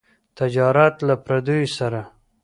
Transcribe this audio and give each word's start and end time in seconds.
تجارت 0.37 0.95
له 1.07 1.15
پرديو 1.25 1.73
سره. 1.77 2.01